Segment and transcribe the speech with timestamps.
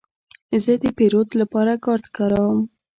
[0.63, 2.59] زه د پیرود لپاره کارت کاروم.